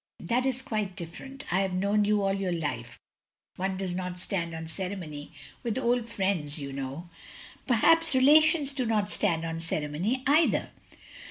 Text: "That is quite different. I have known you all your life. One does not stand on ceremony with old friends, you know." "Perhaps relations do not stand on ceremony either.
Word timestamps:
"That 0.21 0.47
is 0.47 0.63
quite 0.63 0.95
different. 0.95 1.43
I 1.53 1.59
have 1.59 1.73
known 1.75 2.05
you 2.05 2.23
all 2.23 2.33
your 2.33 2.51
life. 2.51 2.97
One 3.55 3.77
does 3.77 3.93
not 3.93 4.19
stand 4.19 4.55
on 4.55 4.65
ceremony 4.67 5.31
with 5.61 5.77
old 5.77 6.07
friends, 6.09 6.57
you 6.57 6.73
know." 6.73 7.09
"Perhaps 7.67 8.15
relations 8.15 8.73
do 8.73 8.87
not 8.87 9.11
stand 9.11 9.45
on 9.45 9.59
ceremony 9.61 10.23
either. 10.25 10.71